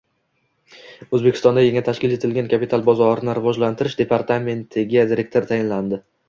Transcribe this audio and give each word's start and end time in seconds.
O‘zbekistonda 1.17 1.65
yangi 1.65 1.83
tashkil 1.89 2.15
etilgan 2.15 2.49
Kapital 2.53 2.85
bozorini 2.87 3.37
rivojlantirish 3.41 3.99
departamentiga 4.01 5.05
direktor 5.13 5.49
tayinlandi 5.55 6.03